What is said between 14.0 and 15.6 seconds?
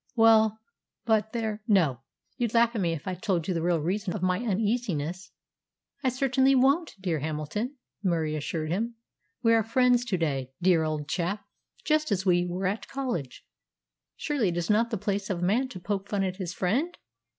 Surely it is not the place of a